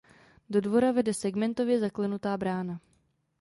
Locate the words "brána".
2.37-2.79